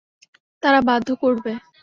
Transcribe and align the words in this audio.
তারা 0.63 0.79
বাধ্য 0.81 1.09
করবে। 1.15 1.51